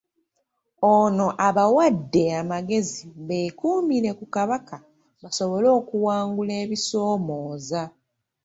[0.95, 4.77] Ono abawadde amagezi bekuumire ku Kabaka
[5.21, 7.83] basobole okuwangula ebisomooza.